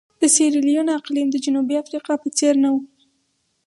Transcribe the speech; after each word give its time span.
د 0.21 0.23
سیریلیون 0.35 0.87
اقلیم 0.99 1.27
د 1.31 1.35
جنوبي 1.45 1.75
افریقا 1.83 2.13
په 2.23 2.27
څېر 2.37 2.53
نه 2.63 2.69
وو. 2.73 2.81